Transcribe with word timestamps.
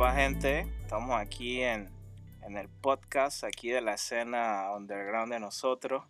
va 0.00 0.14
gente? 0.14 0.60
Estamos 0.80 1.20
aquí 1.20 1.60
en, 1.60 1.90
el 2.42 2.68
podcast, 2.70 3.44
aquí 3.44 3.68
de 3.68 3.82
la 3.82 3.94
escena 3.94 4.72
underground 4.74 5.30
de 5.30 5.38
nosotros. 5.38 6.04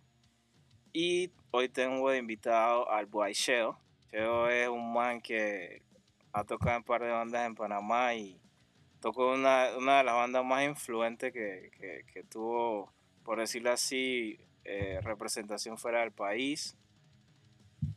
Y 0.93 1.29
hoy 1.51 1.67
tengo 1.67 2.09
de 2.09 2.17
invitado 2.17 2.89
al 2.89 3.05
Boy 3.05 3.33
Cheo. 3.33 3.77
Cheo 4.09 4.47
es 4.47 4.69
un 4.69 4.93
man 4.93 5.19
que 5.19 5.81
ha 6.31 6.45
tocado 6.45 6.71
en 6.71 6.77
un 6.77 6.83
par 6.85 7.03
de 7.03 7.09
bandas 7.11 7.45
en 7.45 7.53
Panamá 7.53 8.13
y 8.15 8.39
tocó 9.01 9.33
una, 9.33 9.65
de 9.65 9.81
las 9.81 10.15
bandas 10.15 10.45
más 10.45 10.63
influentes 10.63 11.33
que, 11.33 12.23
tuvo, 12.29 12.93
por 13.25 13.39
decirlo 13.39 13.73
así, 13.73 14.39
eh, 14.63 15.01
representación 15.03 15.77
fuera 15.77 15.99
del 15.99 16.13
país. 16.13 16.77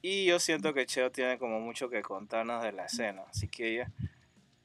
Y 0.03 0.25
yo 0.25 0.41
siento 0.41 0.75
que 0.75 0.87
Cheo 0.87 1.13
tiene 1.13 1.39
como 1.39 1.61
mucho 1.61 1.89
que 1.89 2.03
contarnos 2.03 2.65
de 2.65 2.73
la 2.73 2.87
escena. 2.87 3.23
Así 3.31 3.47
que 3.47 3.87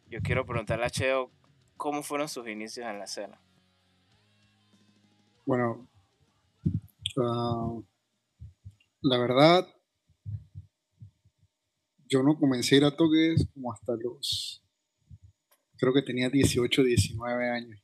yo 0.10 0.22
quiero 0.22 0.46
preguntarle 0.46 0.86
a 0.86 0.90
Cheo 0.90 1.32
cómo 1.78 2.04
fueron 2.04 2.28
sus 2.28 2.48
inicios 2.48 2.88
en 2.88 2.98
la 2.98 3.06
escena. 3.06 3.40
Bueno, 5.46 5.90
ah, 7.24 7.80
la 9.02 9.18
verdad, 9.18 9.68
yo 12.08 12.24
no 12.24 12.38
comencé 12.38 12.76
a 12.76 12.78
ir 12.80 12.84
a 12.86 12.96
toques 12.96 13.48
como 13.54 13.72
hasta 13.72 13.94
los, 13.96 14.64
creo 15.78 15.94
que 15.94 16.02
tenía 16.02 16.30
18, 16.30 16.84
19 16.84 17.50
años. 17.50 17.80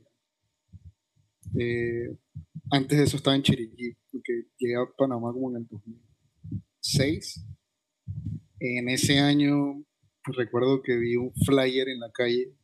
Eh, 1.57 2.17
antes 2.71 2.97
de 2.97 3.03
eso 3.03 3.17
estaba 3.17 3.35
en 3.35 3.43
Chiriquí, 3.43 3.95
porque 4.11 4.47
llegué 4.57 4.75
a 4.75 4.85
Panamá 4.97 5.31
como 5.31 5.51
en 5.51 5.57
el 5.57 5.67
2006. 5.67 7.45
En 8.59 8.89
ese 8.89 9.19
año 9.19 9.84
recuerdo 10.33 10.81
que 10.81 10.95
vi 10.97 11.15
un 11.15 11.33
flyer 11.33 11.89
en 11.89 11.99
la 11.99 12.11
calle 12.11 12.55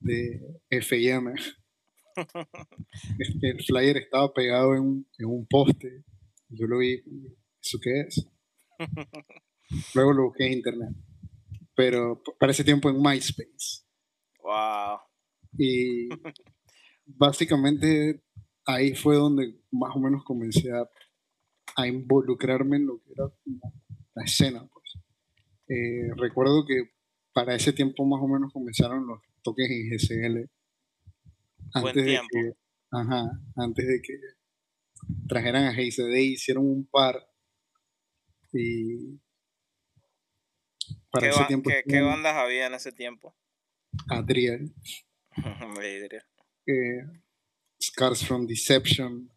de 0.00 0.40
FM. 0.70 1.34
el 3.42 3.64
flyer 3.64 3.96
estaba 3.98 4.32
pegado 4.32 4.74
en 4.74 5.04
un, 5.26 5.46
poste. 5.46 6.04
Yo 6.48 6.66
lo 6.66 6.78
vi, 6.78 7.02
¿eso 7.62 7.78
qué 7.82 8.00
es? 8.00 8.26
Luego 9.94 10.12
lo 10.12 10.24
busqué 10.24 10.46
en 10.46 10.52
internet. 10.54 10.90
Pero 11.74 12.22
para 12.38 12.52
ese 12.52 12.64
tiempo 12.64 12.88
en 12.88 13.02
MySpace. 13.02 13.84
Wow. 14.42 14.98
Y 15.58 16.08
básicamente 17.06 18.22
ahí 18.64 18.94
fue 18.94 19.16
donde 19.16 19.60
más 19.70 19.94
o 19.94 20.00
menos 20.00 20.24
comencé 20.24 20.70
a, 20.72 20.88
a 21.76 21.86
involucrarme 21.86 22.76
en 22.76 22.86
lo 22.86 23.02
que 23.02 23.12
era 23.12 23.30
la 24.14 24.24
escena. 24.24 24.68
Eh, 25.68 26.10
recuerdo 26.16 26.64
que 26.66 26.90
para 27.32 27.54
ese 27.54 27.72
tiempo 27.72 28.04
más 28.06 28.20
o 28.22 28.28
menos 28.28 28.52
comenzaron 28.52 29.06
los 29.06 29.20
toques 29.42 29.68
en 29.70 29.90
GCL. 29.90 30.50
Antes 31.74 32.04
de 32.04 32.20
que, 32.30 32.52
ajá, 32.90 33.30
antes 33.56 33.86
de 33.86 34.00
que 34.00 34.14
trajeran 35.28 35.64
a 35.64 35.72
GCD, 35.72 36.18
hicieron 36.20 36.66
un 36.66 36.86
par. 36.86 37.28
Y 38.52 39.20
para 41.10 41.26
¿Qué, 41.26 41.28
ese 41.28 41.44
tiempo. 41.46 41.70
¿qué, 41.86 42.00
bandas 42.00 42.34
había 42.36 42.66
en 42.66 42.74
ese 42.74 42.92
tiempo? 42.92 43.36
Adriel. 44.08 44.74
eh, 46.66 47.02
Scars 47.82 48.24
from 48.24 48.46
Deception. 48.46 49.30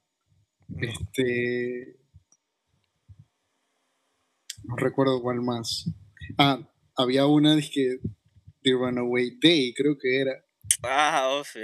Este. 0.80 1.97
No 4.63 4.75
recuerdo 4.75 5.22
cuál 5.22 5.41
más. 5.41 5.89
Ah, 6.38 6.59
había 6.95 7.25
una 7.25 7.58
que 7.59 7.99
The 8.61 8.72
Runaway 8.72 9.38
Day, 9.41 9.73
creo 9.73 9.97
que 9.97 10.22
era. 10.22 10.33
Ah, 10.83 11.30
oh, 11.31 11.44
sí. 11.44 11.61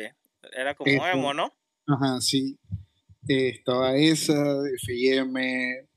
Era 0.56 0.76
como 0.76 1.06
emo, 1.06 1.34
¿no? 1.34 1.52
Ajá, 1.88 2.22
sí. 2.22 2.58
Eh, 3.28 3.50
estaba 3.50 3.96
esa, 3.96 4.34
FM. 4.76 5.88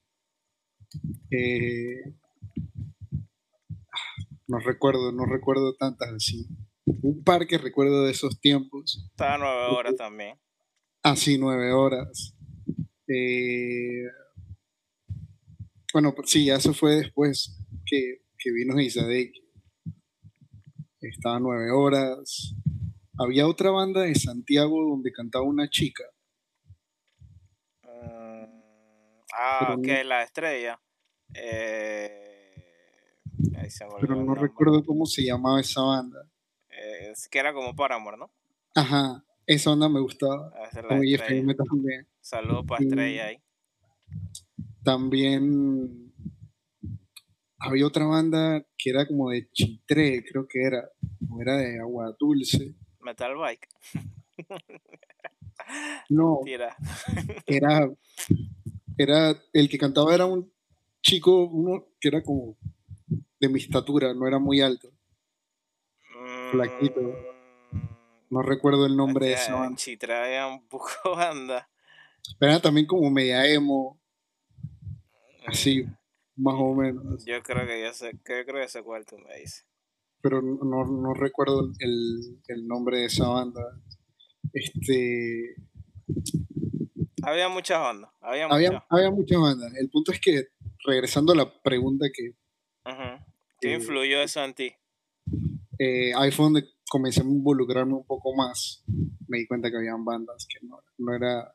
Eh, 1.30 2.14
no 4.46 4.58
recuerdo, 4.60 5.12
no 5.12 5.26
recuerdo 5.26 5.74
tantas 5.74 6.12
así. 6.12 6.48
Un 6.84 7.22
par 7.22 7.46
que 7.46 7.58
recuerdo 7.58 8.04
de 8.04 8.12
esos 8.12 8.40
tiempos. 8.40 9.06
Estaba 9.10 9.38
nueve 9.38 9.66
horas 9.76 9.96
también. 9.96 10.38
Ah, 11.02 11.16
sí, 11.16 11.38
nueve 11.38 11.72
horas. 11.72 12.34
Eh, 13.06 14.04
bueno, 15.92 16.14
sí, 16.24 16.50
eso 16.50 16.74
fue 16.74 16.96
después 16.96 17.58
que 17.86 18.22
que 18.38 18.52
vino 18.52 18.80
Isadek. 18.80 19.32
Estaba 21.00 21.40
nueve 21.40 21.70
horas. 21.70 22.54
Había 23.18 23.46
otra 23.46 23.70
banda 23.70 24.02
de 24.02 24.14
Santiago 24.14 24.90
donde 24.90 25.12
cantaba 25.12 25.44
una 25.44 25.68
chica. 25.68 26.04
Mm, 27.82 28.44
ah, 29.34 29.74
ok, 29.76 29.86
La 30.04 30.22
Estrella. 30.22 30.80
Eh, 31.34 32.28
pero 34.00 34.16
no 34.16 34.34
recuerdo 34.34 34.84
cómo 34.84 35.06
se 35.06 35.24
llamaba 35.24 35.60
esa 35.60 35.82
banda. 35.82 36.30
es 36.68 37.28
que 37.28 37.38
era 37.38 37.52
como 37.52 37.74
Paramore, 37.74 38.16
¿no? 38.16 38.30
Ajá, 38.74 39.24
esa 39.46 39.70
banda 39.70 39.88
me 39.88 40.00
gustaba. 40.00 40.52
Saludos 42.20 42.64
para 42.66 42.82
Estrella 42.82 43.26
ahí. 43.26 43.42
También 44.82 46.07
había 47.58 47.86
otra 47.86 48.06
banda 48.06 48.64
que 48.76 48.90
era 48.90 49.06
como 49.06 49.30
de 49.30 49.50
Chitré, 49.50 50.24
creo 50.24 50.46
que 50.46 50.62
era, 50.62 50.88
o 51.28 51.40
era 51.40 51.56
de 51.56 51.80
Agua 51.80 52.14
Dulce. 52.18 52.74
Metal 53.00 53.36
Bike. 53.36 53.68
no, 56.08 56.40
era, 57.46 57.90
era, 58.96 59.42
el 59.52 59.68
que 59.68 59.78
cantaba 59.78 60.14
era 60.14 60.26
un 60.26 60.52
chico, 61.02 61.44
uno 61.44 61.86
que 62.00 62.08
era 62.08 62.22
como 62.22 62.56
de 63.40 63.48
mi 63.48 63.58
estatura, 63.58 64.14
no 64.14 64.26
era 64.26 64.38
muy 64.38 64.60
alto. 64.60 64.92
Flaquito. 66.50 67.00
Mm, 67.00 67.14
no 68.30 68.42
recuerdo 68.42 68.86
el 68.86 68.96
nombre 68.96 69.26
de 69.26 69.32
esa 69.34 69.54
banda. 69.54 69.76
Chitré 69.76 70.34
era 70.34 70.46
un 70.46 70.66
poco 70.68 70.90
banda. 71.16 71.68
Pero 72.38 72.52
era 72.52 72.60
también 72.60 72.86
como 72.86 73.10
media 73.10 73.46
emo. 73.46 73.98
Así, 75.46 75.86
más 76.38 76.54
o 76.56 76.74
menos. 76.74 77.24
Yo 77.26 77.42
creo 77.42 77.66
que 77.66 77.80
ya 77.80 77.92
sé, 77.92 78.12
creo 78.22 78.44
que 78.46 78.68
sé 78.68 78.82
cuál 78.82 79.04
tú 79.04 79.18
me 79.18 79.40
dices. 79.40 79.66
Pero 80.22 80.40
no, 80.40 80.84
no 80.84 81.14
recuerdo 81.14 81.70
el, 81.78 82.40
el, 82.48 82.66
nombre 82.66 82.98
de 82.98 83.04
esa 83.06 83.28
banda. 83.28 83.60
Este. 84.52 85.56
Había 87.22 87.48
muchas 87.48 87.80
bandas. 87.80 88.10
Había, 88.20 88.46
había, 88.46 88.84
había, 88.88 89.10
muchas 89.10 89.40
bandas. 89.40 89.72
El 89.76 89.90
punto 89.90 90.12
es 90.12 90.20
que, 90.20 90.48
regresando 90.84 91.32
a 91.32 91.36
la 91.36 91.62
pregunta 91.62 92.06
que. 92.12 92.32
¿Qué 93.60 93.74
influyó 93.74 94.22
eso 94.22 94.42
en 94.44 94.54
ti? 94.54 94.72
Eh, 95.78 96.12
ahí 96.16 96.30
fue 96.30 96.46
donde 96.46 96.64
comencé 96.88 97.20
a 97.20 97.24
involucrarme 97.24 97.94
un 97.94 98.06
poco 98.06 98.34
más. 98.34 98.84
Me 99.26 99.38
di 99.38 99.46
cuenta 99.46 99.70
que 99.70 99.76
habían 99.76 100.04
bandas 100.04 100.46
que 100.48 100.66
no, 100.66 100.80
no 100.98 101.14
era, 101.14 101.54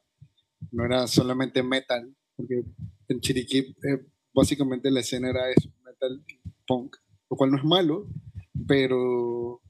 no 0.71 0.85
era 0.85 1.07
solamente 1.07 1.63
metal, 1.63 2.15
porque 2.35 2.63
en 3.07 3.19
Chiriquí 3.19 3.57
eh, 3.57 4.05
básicamente 4.33 4.91
la 4.91 5.01
escena 5.01 5.29
era 5.29 5.51
eso, 5.51 5.69
metal 5.83 6.23
punk, 6.67 6.95
lo 7.29 7.37
cual 7.37 7.51
no 7.51 7.57
es 7.57 7.63
malo, 7.63 8.07
pero... 8.67 9.61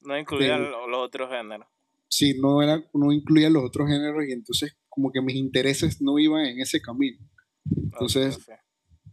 No 0.00 0.18
incluía 0.18 0.58
los 0.58 0.98
otros 0.98 1.30
géneros. 1.30 1.68
Sí, 2.08 2.38
no, 2.38 2.60
era, 2.62 2.84
no 2.92 3.12
incluía 3.12 3.48
los 3.48 3.64
otros 3.64 3.88
géneros 3.88 4.24
y 4.26 4.32
entonces 4.32 4.76
como 4.88 5.10
que 5.10 5.22
mis 5.22 5.36
intereses 5.36 6.02
no 6.02 6.18
iban 6.18 6.44
en 6.44 6.60
ese 6.60 6.80
camino. 6.82 7.18
Entonces, 7.64 8.38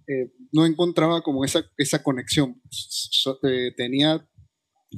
eh, 0.07 0.33
no 0.51 0.65
encontraba 0.65 1.21
como 1.21 1.45
esa, 1.45 1.63
esa 1.77 2.03
conexión. 2.03 2.61
Eh, 3.43 3.71
tenía, 3.77 4.27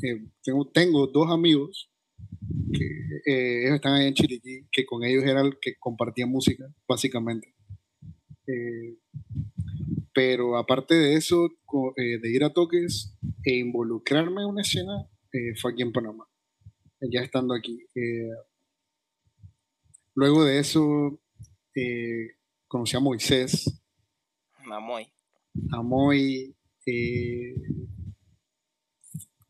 eh, 0.02 0.26
tengo, 0.42 0.70
tengo 0.72 1.08
dos 1.08 1.30
amigos 1.30 1.92
que 2.74 3.64
ellos 3.64 3.76
están 3.76 3.94
ahí 3.94 4.08
en 4.08 4.14
Chiriquí, 4.14 4.68
que 4.72 4.86
con 4.86 5.04
ellos 5.04 5.24
era 5.24 5.42
el 5.42 5.60
que 5.62 5.76
compartía 5.78 6.26
música, 6.26 6.66
básicamente. 6.88 7.54
Pero 10.14 10.58
aparte 10.58 10.96
de 10.96 11.16
eso, 11.16 11.48
eh, 11.96 12.20
de 12.20 12.30
ir 12.30 12.44
a 12.44 12.52
toques 12.52 13.18
e 13.46 13.56
involucrarme 13.56 14.42
en 14.42 14.48
una 14.48 14.62
escena, 14.62 15.08
eh, 15.32 15.56
fue 15.60 15.72
aquí 15.72 15.82
en 15.84 15.94
Panamá, 15.94 16.28
ya 17.00 17.22
estando 17.22 17.54
aquí. 17.54 17.86
Eh, 17.96 18.30
luego 20.16 20.44
de 20.44 20.60
eso, 20.60 21.22
conocí 22.68 22.98
a 22.98 23.00
Moisés. 23.00 23.82
A 24.70 24.80
Moy. 24.80 25.08
A 25.72 25.82
Moy. 25.82 26.56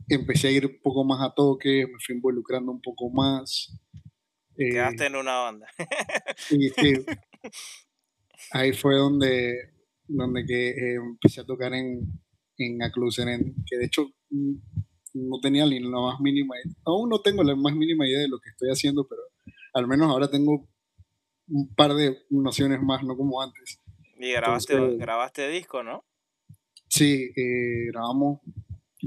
empecé 0.08 0.50
a 0.50 0.52
ir 0.52 0.66
un 0.68 0.80
poco 0.84 1.04
más 1.04 1.22
a 1.22 1.34
toques, 1.34 1.88
me 1.88 1.98
fui 2.06 2.16
involucrando 2.16 2.72
un 2.72 2.82
poco 2.82 3.10
más. 3.10 3.76
Quedaste 4.56 5.08
en 5.08 5.16
una 5.16 5.38
banda. 5.38 5.68
sí, 6.38 6.70
sí. 6.70 6.94
Ahí 8.52 8.74
fue 8.74 8.96
donde 8.96 9.81
donde 10.12 10.46
que 10.46 10.70
eh, 10.70 10.96
empecé 10.96 11.42
a 11.42 11.46
tocar 11.46 11.74
en, 11.74 12.02
en 12.58 12.80
que 12.80 13.78
de 13.78 13.86
hecho 13.86 14.12
mm, 14.30 14.54
no 15.14 15.40
tenía 15.42 15.66
ni 15.66 15.80
la 15.80 16.00
más 16.00 16.20
mínima, 16.20 16.56
aún 16.86 17.10
no 17.10 17.20
tengo 17.20 17.44
la 17.44 17.56
más 17.56 17.76
mínima 17.76 18.08
idea 18.08 18.20
de 18.20 18.30
lo 18.30 18.40
que 18.40 18.50
estoy 18.50 18.70
haciendo, 18.70 19.08
pero 19.08 19.22
al 19.74 19.88
menos 19.88 20.10
ahora 20.10 20.30
tengo 20.30 20.68
un 21.48 21.74
par 21.76 21.94
de 21.94 22.18
nociones 22.30 22.82
más, 22.82 23.04
no 23.04 23.18
como 23.18 23.42
antes. 23.42 23.80
Y 24.18 24.32
grabaste, 24.32 24.98
grabaste 24.98 25.50
disco, 25.50 25.84
¿no? 25.84 26.06
Sí, 26.88 27.32
eh, 27.36 27.88
grabamos, 27.88 28.40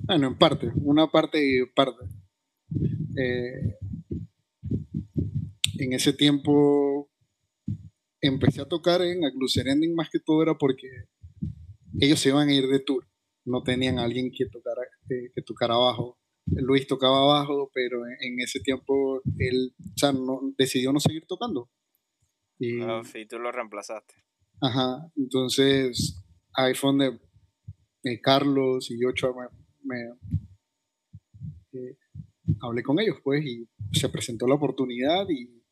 bueno, 0.02 0.28
en 0.28 0.38
parte, 0.38 0.72
una 0.76 1.06
parte 1.10 1.38
y 1.40 1.64
parte. 1.66 2.04
Eh, 3.16 3.78
en 5.78 5.92
ese 5.92 6.12
tiempo 6.12 6.94
empecé 8.26 8.62
a 8.62 8.69
tocar 8.69 9.03
en 9.03 9.25
Aglucerending 9.25 9.94
más 9.94 10.09
que 10.11 10.19
todo 10.19 10.43
era 10.43 10.56
porque 10.56 10.88
ellos 12.00 12.19
se 12.19 12.31
iban 12.31 12.49
a 12.49 12.55
ir 12.55 12.67
de 12.69 12.81
tour. 12.81 13.06
No 13.44 13.62
tenían 13.62 13.99
a 13.99 14.05
alguien 14.05 14.31
que 14.31 14.47
tocara, 14.47 14.82
que, 15.06 15.31
que 15.35 15.43
tocara 15.43 15.75
abajo. 15.75 16.19
Luis 16.47 16.87
tocaba 16.87 17.21
abajo, 17.21 17.71
pero 17.73 18.06
en, 18.06 18.41
ese 18.41 18.61
tiempo 18.61 19.23
él 19.38 19.75
no, 20.03 20.41
decidió 20.59 20.93
no 20.93 21.00
seguir 21.00 21.25
tocando. 21.26 21.71
Y, 22.59 22.81
ah, 22.82 23.03
tú 23.29 23.38
lo 23.38 23.50
reemplazaste. 23.50 24.15
Ajá, 24.61 25.11
entonces 25.17 26.23
ahí 26.53 26.75
fue 26.75 26.91
donde 26.91 27.21
eh, 28.05 28.21
Carlos 28.21 28.91
y 28.91 29.00
yo 29.00 29.09
me, 29.82 29.97
eh, 31.73 31.97
hablé 32.61 32.82
con 32.82 33.00
ellos, 33.00 33.17
pues, 33.23 33.44
y 33.44 33.69
se 33.93 34.09
presentó 34.09 34.47
la 34.47 34.55
oportunidad 34.55 35.26
y 35.29 35.63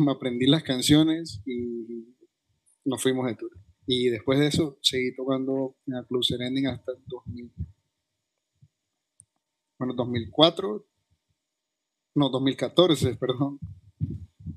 me 0.04 0.12
aprendí 0.12 0.46
las 0.46 0.62
canciones 0.62 1.42
y 1.46 2.14
nos 2.84 3.02
fuimos 3.02 3.26
de 3.26 3.36
tour. 3.36 3.50
Y 3.86 4.08
después 4.08 4.38
de 4.38 4.46
eso 4.46 4.78
seguí 4.82 5.14
tocando 5.14 5.76
en 5.86 5.96
el 5.96 6.06
Club 6.06 6.24
Serending 6.24 6.68
hasta 6.68 6.92
el 6.92 6.98
2000. 7.06 7.52
Bueno, 9.78 9.94
2004. 9.94 10.86
No, 12.14 12.28
2014, 12.28 13.16
perdón. 13.20 13.58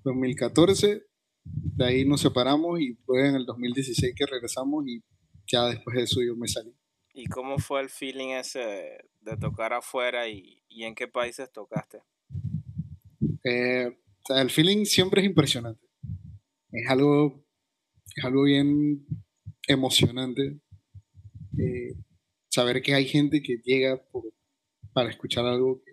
2014. 0.03 1.03
De 1.45 1.85
ahí 1.85 2.05
nos 2.05 2.21
separamos 2.21 2.79
y 2.79 2.93
fue 3.05 3.27
en 3.27 3.35
el 3.35 3.45
2016 3.45 4.13
que 4.15 4.25
regresamos 4.25 4.87
y 4.87 5.03
ya 5.47 5.65
después 5.65 5.95
de 5.97 6.03
eso 6.03 6.21
yo 6.21 6.35
me 6.35 6.47
salí. 6.47 6.73
¿Y 7.13 7.25
cómo 7.27 7.57
fue 7.59 7.81
el 7.81 7.89
feeling 7.89 8.29
ese 8.29 8.97
de 9.21 9.37
tocar 9.37 9.73
afuera 9.73 10.27
y, 10.27 10.61
en 10.69 10.95
qué 10.95 11.07
países 11.07 11.51
tocaste? 11.51 12.01
Eh, 13.43 13.97
el 14.29 14.49
feeling 14.49 14.85
siempre 14.85 15.21
es 15.21 15.27
impresionante. 15.27 15.85
Es 16.71 16.89
algo, 16.89 17.45
es 18.15 18.23
algo 18.23 18.43
bien 18.43 19.05
emocionante. 19.67 20.59
Eh, 21.57 21.95
saber 22.49 22.81
que 22.81 22.93
hay 22.93 23.05
gente 23.05 23.41
que 23.41 23.57
llega 23.63 24.01
para 24.93 25.09
escuchar 25.09 25.45
algo 25.45 25.83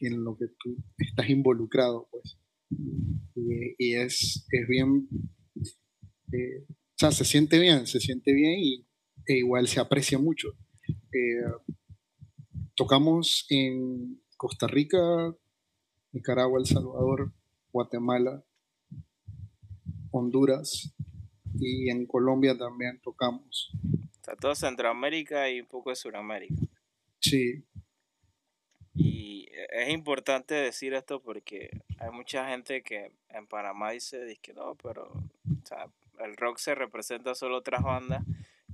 en 0.00 0.24
lo 0.24 0.36
que 0.36 0.46
tú 0.58 0.76
estás 0.98 1.28
involucrado, 1.28 2.08
pues. 2.10 2.38
Y, 3.78 3.94
es, 3.94 4.46
es, 4.50 4.68
bien, 4.68 5.08
eh, 6.32 6.64
o 6.68 6.96
sea, 6.96 7.10
se 7.10 7.24
siente 7.24 7.58
bien, 7.58 7.86
se 7.86 8.00
siente 8.00 8.32
bien 8.32 8.58
y 8.60 8.86
e 9.26 9.38
igual 9.38 9.66
se 9.66 9.80
aprecia 9.80 10.18
mucho. 10.18 10.48
Eh, 10.88 11.42
tocamos 12.76 13.46
en 13.48 14.22
Costa 14.36 14.66
Rica, 14.66 14.98
Nicaragua, 16.12 16.60
El 16.60 16.66
Salvador, 16.66 17.32
Guatemala, 17.72 18.44
Honduras 20.10 20.94
y 21.58 21.90
en 21.90 22.06
Colombia 22.06 22.56
también 22.56 23.00
tocamos. 23.00 23.70
Sea, 24.22 24.36
todo 24.36 24.54
Centroamérica 24.54 25.48
y 25.50 25.60
un 25.60 25.66
poco 25.66 25.90
de 25.90 25.96
Sudamérica. 25.96 26.54
Sí. 27.20 27.64
Y 28.94 29.48
es 29.70 29.88
importante 29.90 30.54
decir 30.54 30.94
esto 30.94 31.22
porque 31.22 31.70
hay 31.98 32.10
mucha 32.10 32.48
gente 32.48 32.82
que 32.82 33.12
en 33.28 33.46
Panamá 33.46 33.90
dice, 33.90 34.38
que 34.42 34.52
no, 34.52 34.74
pero 34.82 35.12
el 36.18 36.36
rock 36.36 36.58
se 36.58 36.74
representa 36.74 37.34
solo 37.34 37.58
otras 37.58 37.82
bandas 37.82 38.24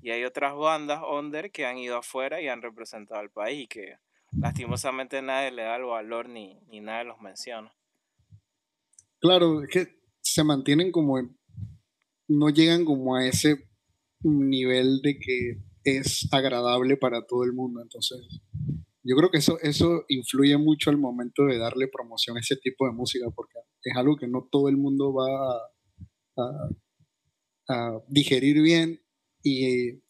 y 0.02 0.10
hay 0.10 0.25
otras 0.25 0.54
bandas 0.54 1.02
under 1.08 1.50
que 1.50 1.66
han 1.66 1.78
ido 1.78 1.99
afuera 1.99 2.40
y 2.40 2.49
han 2.49 2.62
representado 2.62 3.20
al 3.20 3.31
país 3.31 3.64
y 3.64 3.66
que 3.66 3.99
lastimosamente 4.32 5.20
nadie 5.22 5.50
le 5.50 5.62
da 5.62 5.76
el 5.76 5.84
valor 5.84 6.28
ni, 6.28 6.60
ni 6.69 6.81
nadie 6.81 7.04
los 7.04 7.20
menciona. 7.20 7.72
Claro, 9.26 9.64
es 9.64 9.69
que 9.70 9.88
se 10.23 10.44
mantienen 10.44 10.93
como, 10.93 11.19
no 12.28 12.49
llegan 12.49 12.84
como 12.84 13.17
a 13.17 13.26
ese 13.26 13.69
nivel 14.23 15.00
de 15.02 15.19
que 15.19 15.62
es 15.82 16.28
agradable 16.31 16.96
para 16.96 17.26
todo 17.26 17.43
el 17.43 17.52
mundo. 17.52 17.82
Entonces, 17.82 18.20
yo 19.02 19.17
creo 19.17 19.32
que 19.32 19.38
eso, 19.38 19.58
eso 19.62 20.05
influye 20.06 20.56
mucho 20.58 20.90
al 20.90 20.99
momento 20.99 21.44
de 21.44 21.58
darle 21.58 21.88
promoción 21.88 22.37
a 22.37 22.40
ese 22.40 22.55
tipo 22.55 22.87
de 22.87 22.93
música, 22.93 23.26
porque 23.34 23.58
es 23.82 23.96
algo 23.96 24.17
que 24.17 24.28
no 24.28 24.46
todo 24.49 24.69
el 24.69 24.76
mundo 24.76 25.12
va 25.12 25.26
a, 26.37 26.69
a 27.69 28.00
digerir 28.06 28.62
bien 28.62 29.00
y, 29.43 30.05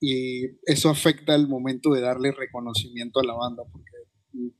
y 0.00 0.46
eso 0.64 0.88
afecta 0.88 1.34
el 1.34 1.46
momento 1.46 1.92
de 1.92 2.00
darle 2.00 2.32
reconocimiento 2.32 3.20
a 3.20 3.24
la 3.24 3.34
banda, 3.34 3.64
porque 3.70 4.54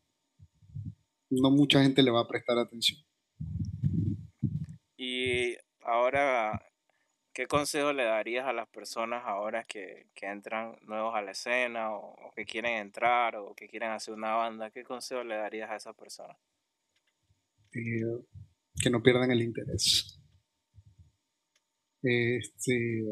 no 1.31 1.51
mucha 1.51 1.83
gente 1.83 2.03
le 2.03 2.11
va 2.11 2.21
a 2.21 2.29
prestar 2.29 2.59
atención. 2.59 3.08
Y 5.01 5.57
ahora, 5.83 6.61
¿qué 7.33 7.47
consejo 7.47 7.93
le 7.93 8.03
darías 8.03 8.47
a 8.47 8.53
las 8.53 8.69
personas 8.69 9.23
ahora 9.25 9.63
que, 9.63 10.09
entran 10.21 10.77
nuevos 10.83 11.15
a 11.15 11.23
la 11.23 11.31
escena 11.31 11.93
o, 11.95 12.33
que 12.35 12.45
quieren 12.45 12.79
entrar 12.79 13.37
o 13.37 13.55
que 13.55 13.69
quieren 13.69 13.93
hacer 13.93 14.13
una 14.13 14.35
banda? 14.35 14.73
¿Qué 14.73 14.83
consejo 14.83 15.23
le 15.23 15.37
darías 15.37 15.71
a 15.71 15.77
esas 15.77 15.95
personas? 15.95 16.37
Eh, 17.73 18.25
que 18.83 18.91
no 18.91 19.01
pierdan 19.01 19.31
el 19.31 19.41
interés. 19.41 20.21
Este, 22.03 23.05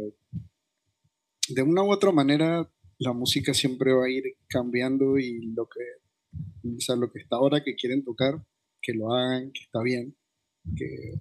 de 1.48 1.62
una 1.62 1.84
u 1.84 1.92
otra 1.92 2.10
manera, 2.10 2.68
la 2.98 3.12
música 3.12 3.54
siempre 3.54 3.92
va 3.92 4.06
a 4.06 4.10
ir 4.10 4.24
cambiando 4.48 5.18
y 5.18 5.52
lo 5.54 5.68
que, 5.68 6.68
o 6.68 6.80
sea, 6.80 6.96
lo 6.96 7.12
que 7.12 7.20
está 7.20 7.36
ahora 7.36 7.62
que 7.62 7.76
quieren 7.76 8.02
tocar, 8.02 8.44
que 8.82 8.92
lo 8.92 9.14
hagan, 9.14 9.52
que 9.52 9.60
está 9.60 9.82
bien, 9.82 10.16
que 10.76 11.14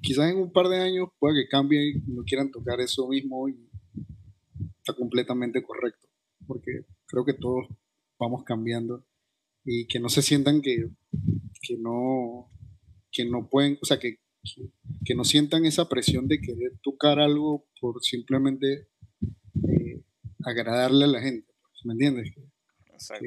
quizás 0.00 0.30
en 0.30 0.38
un 0.38 0.52
par 0.52 0.68
de 0.68 0.78
años 0.78 1.08
pueda 1.18 1.34
que 1.34 1.48
cambie 1.48 1.90
y 1.90 2.12
no 2.12 2.22
quieran 2.24 2.50
tocar 2.50 2.80
eso 2.80 3.08
mismo 3.08 3.48
y 3.48 3.68
está 4.78 4.94
completamente 4.94 5.62
correcto, 5.62 6.08
porque 6.46 6.84
creo 7.06 7.24
que 7.24 7.34
todos 7.34 7.66
vamos 8.18 8.44
cambiando 8.44 9.04
y 9.64 9.86
que 9.86 10.00
no 10.00 10.08
se 10.08 10.22
sientan 10.22 10.60
que, 10.62 10.88
que 11.60 11.76
no 11.78 12.50
que 13.10 13.24
no 13.24 13.48
pueden, 13.48 13.78
o 13.80 13.86
sea, 13.86 13.98
que, 13.98 14.18
que, 15.04 15.14
no 15.14 15.24
sientan 15.24 15.64
esa 15.64 15.88
presión 15.88 16.28
de 16.28 16.40
querer 16.40 16.78
tocar 16.82 17.18
algo 17.18 17.66
por 17.80 18.02
simplemente 18.02 18.88
eh, 19.68 20.02
agradarle 20.44 21.04
a 21.04 21.08
la 21.08 21.20
gente, 21.20 21.52
pues, 21.62 21.86
¿me 21.86 21.94
entiendes? 21.94 22.32
Exacto. 22.92 23.24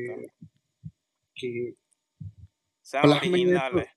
Que, 1.36 1.76
sean 2.82 3.10
originales 3.10 3.88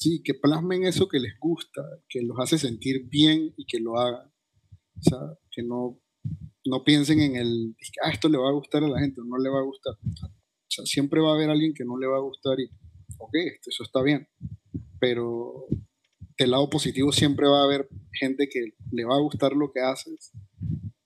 sí, 0.00 0.22
que 0.24 0.34
plasmen 0.34 0.84
eso 0.84 1.08
que 1.08 1.20
les 1.20 1.38
gusta, 1.38 1.82
que 2.08 2.22
los 2.22 2.38
hace 2.38 2.58
sentir 2.58 3.06
bien 3.08 3.52
y 3.56 3.66
que 3.66 3.78
lo 3.78 3.98
hagan. 3.98 4.32
O 4.96 5.02
sea, 5.02 5.18
que 5.50 5.62
no, 5.62 6.00
no 6.64 6.84
piensen 6.84 7.20
en 7.20 7.36
el, 7.36 7.76
ah, 8.02 8.10
esto 8.10 8.28
le 8.28 8.38
va 8.38 8.48
a 8.48 8.54
gustar 8.54 8.82
a 8.82 8.88
la 8.88 9.00
gente 9.00 9.20
o 9.20 9.24
no 9.24 9.38
le 9.38 9.50
va 9.50 9.60
a 9.60 9.64
gustar. 9.64 9.94
O 9.94 10.72
sea, 10.72 10.84
siempre 10.86 11.20
va 11.20 11.32
a 11.32 11.34
haber 11.34 11.50
alguien 11.50 11.74
que 11.74 11.84
no 11.84 11.98
le 11.98 12.06
va 12.06 12.16
a 12.16 12.22
gustar 12.22 12.58
y, 12.58 12.70
ok, 13.18 13.34
eso 13.66 13.82
está 13.82 14.02
bien. 14.02 14.26
Pero 14.98 15.66
del 16.38 16.50
lado 16.50 16.70
positivo 16.70 17.12
siempre 17.12 17.46
va 17.46 17.60
a 17.60 17.64
haber 17.64 17.88
gente 18.18 18.48
que 18.48 18.72
le 18.92 19.04
va 19.04 19.16
a 19.16 19.20
gustar 19.20 19.52
lo 19.52 19.70
que 19.72 19.80
haces 19.80 20.32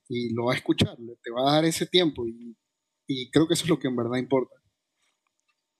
y 0.09 0.33
lo 0.35 0.47
va 0.47 0.53
a 0.53 0.57
escuchar, 0.57 0.97
te 0.97 1.31
va 1.31 1.51
a 1.51 1.55
dar 1.55 1.65
ese 1.65 1.87
tiempo 1.87 2.27
y, 2.27 2.57
y 3.09 3.31
creo 3.31 3.49
que 3.49 3.55
eso 3.55 3.65
es 3.65 3.71
lo 3.71 3.79
que 3.79 3.89
en 3.89 3.97
verdad 3.97 4.19
importa. 4.19 4.55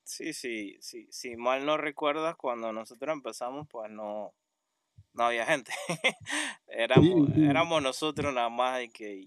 Sí, 0.05 0.35
sí, 0.35 0.77
sí, 0.81 1.09
si 1.11 1.37
mal 1.37 1.65
no 1.65 1.77
recuerdas, 1.79 2.37
cuando 2.37 2.73
nosotros 2.73 3.13
empezamos, 3.13 3.67
pues 3.69 3.91
no, 3.91 4.35
no 5.15 5.25
había 5.25 5.47
gente. 5.47 5.73
éramos, 6.69 7.31
éramos 7.37 7.83
nosotros 7.83 8.33
nada 8.35 8.51
más 8.51 8.83
y 8.83 8.91
que 8.91 9.25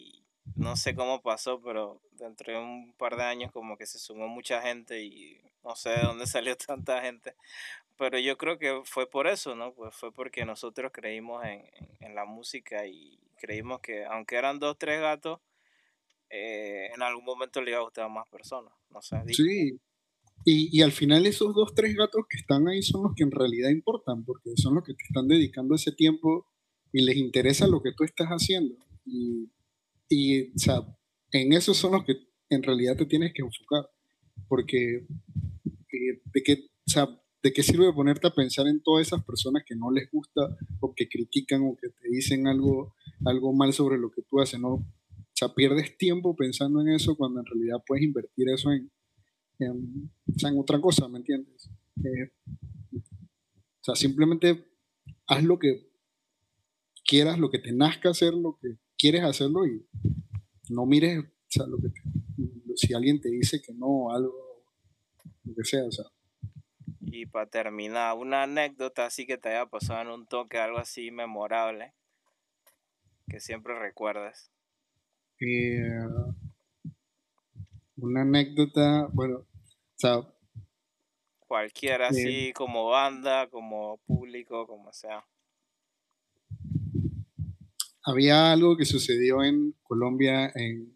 no 0.56 0.76
sé 0.76 0.96
cómo 0.96 1.22
pasó, 1.22 1.62
pero 1.62 2.02
dentro 2.12 2.54
de 2.54 2.60
un 2.60 2.94
par 2.94 3.16
de 3.18 3.24
años 3.24 3.52
como 3.52 3.78
que 3.78 3.86
se 3.86 4.00
sumó 4.00 4.28
mucha 4.28 4.62
gente 4.62 5.02
y 5.04 5.42
no 5.64 5.76
sé 5.76 5.90
de 5.90 6.02
dónde 6.02 6.28
salió 6.28 6.56
tanta 6.56 7.02
gente. 7.02 7.36
Pero 7.98 8.20
yo 8.20 8.38
creo 8.38 8.60
que 8.60 8.82
fue 8.86 9.10
por 9.10 9.28
eso, 9.28 9.56
¿no? 9.56 9.74
Pues 9.74 9.96
fue 9.96 10.12
porque 10.12 10.46
nosotros 10.46 10.92
creímos 10.94 11.44
en, 11.46 11.66
en, 12.00 12.14
la 12.14 12.26
música 12.26 12.86
y 12.86 13.20
creímos 13.38 13.80
que 13.82 14.06
aunque 14.06 14.36
eran 14.36 14.60
dos, 14.60 14.78
tres 14.78 15.02
gatos, 15.02 15.40
eh, 16.30 16.92
en 16.94 17.02
algún 17.02 17.26
momento 17.26 17.62
le 17.62 17.72
iba 17.72 17.80
a 17.80 17.84
gustar 17.84 18.06
a 18.06 18.10
más 18.10 18.28
personas. 18.30 18.72
No 18.92 19.02
sé. 19.02 19.18
Sí, 19.34 19.80
y, 20.50 20.82
al 20.82 20.94
final 20.94 21.26
esos 21.26 21.54
dos, 21.54 21.74
tres 21.76 21.94
gatos 21.94 22.24
que 22.30 22.38
están 22.38 22.70
ahí 22.70 22.82
son 22.82 23.04
los 23.04 23.12
que 23.18 23.24
en 23.24 23.32
realidad 23.32 23.70
importan, 23.70 24.24
porque 24.24 24.52
son 24.56 24.76
los 24.76 24.84
que 24.86 24.94
te 24.94 25.04
están 25.04 25.28
dedicando 25.28 25.76
ese 25.76 25.92
tiempo 25.92 26.48
y 26.94 27.04
les 27.04 27.18
interesa 27.18 27.68
lo 27.68 27.82
que 27.82 27.92
tú 27.92 28.06
estás 28.06 28.30
haciendo. 28.30 28.74
Y, 29.04 29.52
y 30.08 30.44
o 30.44 30.58
sea, 30.58 30.88
en 31.34 31.52
esos 31.52 31.76
son 31.76 31.92
los 31.92 32.06
que 32.06 32.16
en 32.50 32.64
realidad 32.64 32.96
te 32.96 33.06
tienes 33.06 33.34
que 33.34 33.42
enfocar. 33.42 33.90
porque 34.48 35.06
eh, 35.92 36.22
de, 36.34 36.44
qué, 36.44 36.70
¿de 37.44 37.54
qué 37.54 37.64
sirve 37.64 37.92
ponerte 37.92 38.28
a 38.28 38.34
pensar 38.34 38.68
en 38.68 38.82
todas 38.82 39.06
esas 39.06 39.26
personas 39.26 39.64
que 39.68 39.76
no 39.76 39.92
les 39.92 40.10
gusta 40.10 40.56
o 40.80 40.94
que 40.96 41.10
critican 41.10 41.62
o 41.64 41.76
que 41.76 41.90
te 41.90 42.08
dicen 42.10 42.48
algo, 42.48 42.96
algo 43.26 43.52
mal 43.52 43.74
sobre 43.74 43.98
lo 43.98 44.12
que 44.12 44.22
tú 44.22 44.40
haces? 44.40 44.62
¿no? 44.62 44.76
O 44.76 44.86
sea, 45.34 45.54
pierdes 45.54 45.98
tiempo 45.98 46.38
pensando 46.38 46.80
en 46.80 46.88
eso 46.88 47.18
cuando 47.18 47.42
en 47.42 47.46
realidad 47.48 47.84
puedes 47.86 48.06
invertir 48.06 48.48
eso 48.48 48.72
en, 48.72 48.90
en, 49.60 50.12
en 50.28 50.60
otra 50.60 50.80
cosa, 50.80 51.08
¿me 51.08 51.20
entiendes? 51.20 51.70
Eh, 52.04 52.32
o 52.94 53.84
sea, 53.84 53.96
simplemente 53.96 54.66
haz 55.28 55.44
lo 55.44 55.58
que 55.60 55.90
quieras, 57.06 57.40
lo 57.40 57.50
que 57.50 57.60
te 57.60 57.72
nazca 57.72 58.10
hacer, 58.10 58.34
lo 58.34 58.58
que 58.62 58.78
quieres 58.98 59.24
hacerlo 59.24 59.66
y 59.66 59.86
no 60.70 60.86
mires, 60.86 61.20
o 61.20 61.50
sea, 61.50 61.66
lo 61.66 61.78
que 61.78 61.90
si 62.76 62.94
alguien 62.94 63.20
te 63.20 63.30
dice 63.30 63.62
que 63.62 63.74
no, 63.74 64.12
algo, 64.12 64.64
lo 65.44 65.56
que 65.56 65.64
sea, 65.64 65.84
o 65.86 65.92
sea. 65.92 66.06
Y 67.02 67.26
para 67.26 67.48
terminar, 67.48 68.16
una 68.18 68.44
anécdota 68.44 69.06
así 69.06 69.26
que 69.26 69.38
te 69.38 69.50
haya 69.50 69.66
pasado 69.66 70.02
en 70.02 70.10
un 70.10 70.28
toque, 70.28 70.58
algo 70.60 70.78
así 70.78 71.10
memorable, 71.10 71.94
que 73.28 73.40
siempre 73.40 73.78
recuerdas. 73.80 74.52
Eh, 75.40 75.90
una 77.98 78.22
anécdota, 78.22 79.10
bueno, 79.14 79.40
o 79.40 79.96
sea... 79.96 80.34
Cualquiera, 81.40 82.10
así 82.10 82.52
como 82.54 82.88
banda, 82.88 83.50
como 83.50 83.98
público, 84.06 84.68
como 84.68 84.92
sea 84.92 85.26
había 88.08 88.54
algo 88.54 88.78
que 88.78 88.86
sucedió 88.86 89.44
en 89.44 89.76
Colombia, 89.84 90.50
en, 90.56 90.96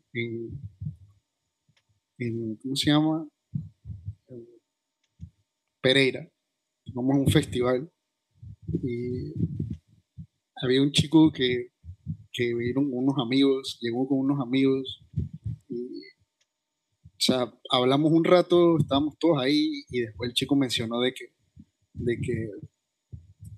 ¿cómo 2.61 2.75
se 2.75 2.89
llama? 2.89 3.27
Pereira. 5.81 6.25
Vamos 6.93 7.15
a 7.15 7.19
un 7.19 7.27
festival 7.27 7.91
y 8.81 9.33
había 10.63 10.81
un 10.81 10.93
chico 10.93 11.33
que, 11.33 11.71
que 12.31 12.55
vieron 12.55 12.89
unos 12.93 13.15
amigos, 13.17 13.77
llegó 13.81 14.07
con 14.07 14.19
unos 14.19 14.39
amigos 14.39 15.03
y, 15.67 16.01
o 17.21 17.23
sea, 17.23 17.53
hablamos 17.69 18.11
un 18.11 18.23
rato, 18.23 18.79
estábamos 18.79 19.15
todos 19.19 19.39
ahí 19.39 19.83
y 19.91 19.99
después 19.99 20.27
el 20.27 20.33
chico 20.33 20.55
mencionó 20.55 20.99
de 20.99 21.13
que, 21.13 21.25
de 21.93 22.19
que 22.19 22.49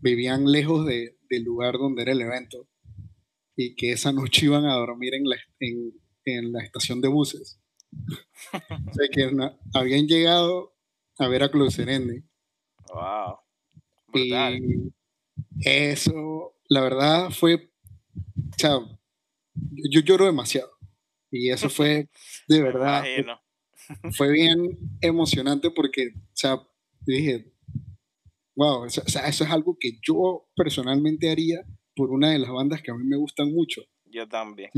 vivían 0.02 0.52
lejos 0.52 0.86
del 0.86 1.44
lugar 1.46 1.76
donde 1.76 2.02
era 2.02 2.12
el 2.12 2.20
evento 2.20 2.68
y 3.56 3.74
que 3.76 3.94
esa 3.94 4.12
noche 4.12 4.48
iban 4.48 4.66
a 4.66 4.76
dormir 4.76 5.14
en 5.14 5.30
la, 5.30 5.38
en, 5.62 6.52
la 6.52 6.62
estación 6.62 7.00
de 7.00 7.08
buses. 7.08 7.62
o 8.52 8.94
sea, 8.94 9.08
que 9.10 9.32
habían 9.74 10.08
llegado 10.08 10.76
a 11.18 11.30
ver 11.30 11.44
a 11.44 11.50
Closerende. 11.50 12.26
Wow. 12.94 13.38
Y 14.14 14.34
eso, 15.62 16.58
la 16.68 16.82
verdad, 16.82 17.30
fue. 17.30 17.72
O 18.36 18.58
sea, 18.58 18.78
yo, 19.54 20.02
lloro 20.02 20.26
demasiado. 20.26 20.70
Y 21.32 21.50
eso 21.50 21.70
fue, 21.70 22.10
de 22.50 22.62
verdad. 22.62 23.06
Fue 24.16 24.32
bien 24.32 24.78
emocionante 25.02 25.72
porque, 25.72 26.14
o 26.16 26.36
sea, 26.36 26.62
dije, 27.02 27.54
wow, 28.56 28.84
o 28.84 28.90
sea, 28.90 29.28
eso 29.28 29.44
es 29.44 29.50
algo 29.50 29.78
que 29.80 30.00
yo 30.02 30.50
personalmente 30.56 31.30
haría 31.30 31.66
por 31.96 32.12
una 32.12 32.32
de 32.32 32.40
las 32.40 32.52
bandas 32.52 32.82
que 32.82 32.92
a 32.92 32.96
mí 32.96 33.04
me 33.04 33.18
gustan 33.18 33.52
mucho. 33.54 33.82
Yo 34.06 34.28
también. 34.28 34.70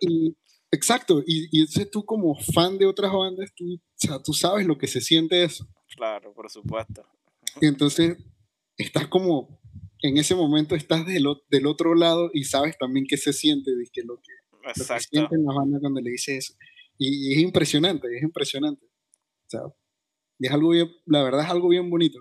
Y, 0.00 0.36
exacto, 0.70 1.22
y, 1.26 1.48
y 1.50 1.60
entonces 1.60 1.90
tú 1.90 2.04
como 2.04 2.34
fan 2.34 2.76
de 2.78 2.86
otras 2.86 3.12
bandas, 3.12 3.52
tú, 3.54 3.64
o 3.74 3.80
sea, 3.94 4.22
tú 4.22 4.32
sabes 4.32 4.66
lo 4.66 4.76
que 4.76 4.86
se 4.86 5.00
siente 5.00 5.42
eso. 5.42 5.66
Claro, 5.96 6.32
por 6.34 6.50
supuesto. 6.50 7.06
Y 7.60 7.66
entonces 7.66 8.18
estás 8.76 9.08
como, 9.08 9.58
en 10.02 10.18
ese 10.18 10.34
momento 10.34 10.74
estás 10.74 11.06
del, 11.06 11.24
del 11.50 11.66
otro 11.66 11.94
lado 11.94 12.30
y 12.32 12.44
sabes 12.44 12.76
también 12.78 13.06
qué 13.08 13.16
se 13.16 13.32
siente, 13.32 13.70
que 13.92 14.02
lo 14.02 14.16
que, 14.16 14.32
lo 14.52 14.60
que 14.60 15.00
sienten 15.00 15.44
las 15.44 15.56
bandas 15.56 15.80
cuando 15.80 16.00
le 16.00 16.10
dices 16.10 16.44
eso. 16.44 16.54
Y, 16.98 17.34
es 17.34 17.38
impresionante, 17.40 18.08
es 18.16 18.22
impresionante. 18.22 18.84
O 18.86 19.48
sea, 19.48 19.60
es 20.38 20.50
algo 20.50 20.70
bien, 20.70 20.90
la 21.06 21.22
verdad 21.22 21.44
es 21.44 21.50
algo 21.50 21.68
bien 21.68 21.90
bonito. 21.90 22.20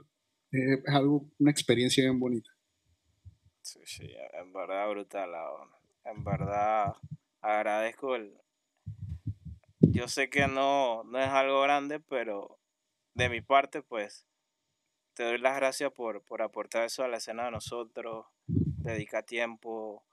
Es, 0.51 0.79
es 0.85 0.93
algo, 0.93 1.29
una 1.39 1.51
experiencia 1.51 2.03
bien 2.03 2.19
bonita. 2.19 2.49
Sí, 3.61 3.79
sí, 3.85 4.13
en 4.33 4.53
verdad 4.53 4.89
brutal. 4.89 5.31
En 6.03 6.23
verdad 6.23 6.95
agradezco 7.41 8.15
el... 8.15 8.33
Yo 9.79 10.07
sé 10.07 10.29
que 10.29 10.47
no, 10.47 11.03
no 11.03 11.19
es 11.19 11.27
algo 11.27 11.61
grande, 11.61 11.99
pero 11.99 12.59
de 13.15 13.29
mi 13.29 13.41
parte, 13.41 13.81
pues, 13.81 14.27
te 15.13 15.23
doy 15.23 15.37
las 15.37 15.55
gracias 15.55 15.91
por, 15.93 16.21
por 16.23 16.41
aportar 16.41 16.83
eso 16.83 17.03
a 17.03 17.07
la 17.07 17.17
escena 17.17 17.45
de 17.45 17.51
nosotros, 17.51 18.25
dedica 18.47 19.23
tiempo, 19.23 20.03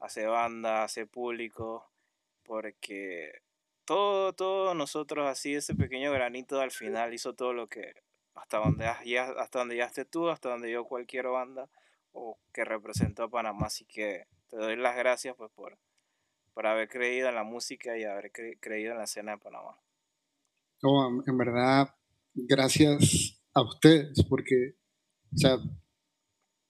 hace 0.00 0.26
banda, 0.26 0.82
hace 0.82 1.06
público, 1.06 1.90
porque 2.42 3.42
todo, 3.86 4.32
todo 4.34 4.74
nosotros 4.74 5.26
así, 5.26 5.54
ese 5.54 5.74
pequeño 5.74 6.12
granito 6.12 6.60
al 6.60 6.72
final 6.72 7.14
hizo 7.14 7.34
todo 7.34 7.54
lo 7.54 7.68
que, 7.68 7.94
hasta 8.34 8.58
donde, 8.58 8.84
hasta 8.84 9.58
donde 9.60 9.76
ya 9.76 9.84
esté 9.84 10.04
tú, 10.04 10.28
hasta 10.28 10.50
donde 10.50 10.70
yo 10.70 10.84
cualquier 10.84 11.28
banda, 11.28 11.70
o 12.12 12.38
que 12.52 12.64
representó 12.64 13.24
a 13.24 13.30
Panamá. 13.30 13.66
Así 13.66 13.86
que 13.86 14.26
te 14.48 14.56
doy 14.56 14.76
las 14.76 14.96
gracias 14.96 15.34
pues, 15.36 15.50
por, 15.52 15.78
por 16.52 16.66
haber 16.66 16.88
creído 16.88 17.28
en 17.28 17.36
la 17.36 17.44
música 17.44 17.96
y 17.96 18.04
haber 18.04 18.30
creído 18.60 18.92
en 18.92 18.98
la 18.98 19.04
escena 19.04 19.32
de 19.32 19.38
Panamá. 19.38 19.78
en 21.26 21.38
verdad, 21.38 21.94
gracias 22.34 23.40
a 23.54 23.62
ustedes, 23.62 24.22
porque, 24.28 24.74
o 25.32 25.38
sea, 25.38 25.58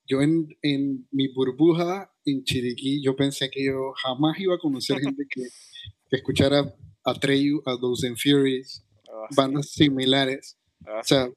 yo 0.04 0.20
en, 0.20 0.56
en, 0.62 1.08
mi 1.10 1.32
burbuja 1.32 2.12
en 2.24 2.44
Chiriquí, 2.44 3.02
yo 3.02 3.16
pensé 3.16 3.50
que 3.50 3.64
yo 3.64 3.92
jamás 4.02 4.38
iba 4.38 4.54
a 4.54 4.58
conocer 4.58 4.98
gente 5.00 5.24
que, 5.28 5.42
que 6.08 6.16
escuchara 6.16 6.76
a 7.06 7.14
Treyu, 7.14 7.62
a 7.64 7.76
Those 7.80 8.08
and 8.08 8.18
Furies, 8.18 8.84
ah, 9.08 9.28
bandas 9.34 9.70
similares. 9.70 10.58
Ah, 10.86 11.00
o 11.00 11.04
sea, 11.04 11.30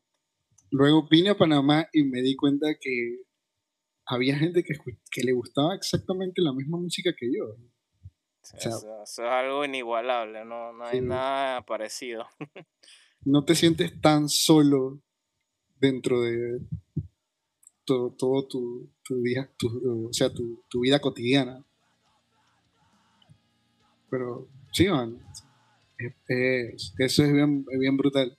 luego 0.72 1.08
vine 1.10 1.30
a 1.30 1.38
Panamá 1.38 1.88
y 1.94 2.04
me 2.04 2.22
di 2.22 2.36
cuenta 2.36 2.68
que 2.80 3.20
había 4.06 4.38
gente 4.38 4.64
que, 4.64 4.74
que 5.12 5.24
le 5.24 5.34
gustaba 5.34 5.76
exactamente 5.76 6.42
la 6.42 6.52
misma 6.52 6.78
música 6.80 7.14
que 7.18 7.28
yo. 7.32 7.56
eso, 8.58 9.04
es 9.04 9.20
algo 9.20 9.64
inigualable, 9.64 10.44
no, 10.44 10.74
no 10.74 10.86
hay 10.86 11.02
nada 11.02 11.62
parecido. 11.62 12.26
no 13.26 13.46
te 13.46 13.54
sientes 13.54 14.02
tan 14.02 14.28
solo 14.28 15.02
dentro 15.80 16.22
de 16.22 16.62
todo, 17.86 18.12
todo 18.12 18.48
tu, 18.48 18.90
tu, 19.04 19.22
día, 19.22 19.50
o 19.64 20.12
sea, 20.12 20.34
tu, 20.34 20.64
tu, 20.68 20.82
vida 20.82 21.00
cotidiana. 21.00 21.64
Pero 24.10 24.48
sí, 24.74 24.88
man, 24.90 25.20
eso 26.27 27.24
es 27.24 27.34
bien, 27.34 27.65
bien 27.65 27.98
brutal. 27.98 28.38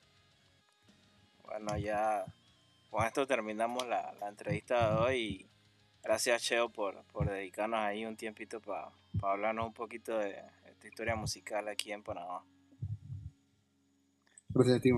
Bueno, 1.44 1.76
ya 1.78 2.24
con 2.90 3.04
esto 3.06 3.26
terminamos 3.26 3.86
la, 3.86 4.14
la 4.20 4.28
entrevista 4.28 4.94
de 4.94 4.96
hoy 4.96 5.50
Gracias, 6.02 6.42
Cheo, 6.42 6.70
por, 6.70 7.02
por 7.12 7.28
dedicarnos 7.28 7.80
ahí 7.80 8.06
un 8.06 8.16
tiempito 8.16 8.60
para 8.60 8.88
hablarnos 9.22 9.66
un 9.66 9.74
poquito 9.74 10.18
de 10.18 10.34
esta 10.66 10.88
historia 10.88 11.14
musical 11.14 11.68
aquí 11.68 11.92
en 11.92 12.02
Panamá. 12.02 12.42
Gracias 14.48 14.76
a 14.76 14.80
ti, 14.80 14.90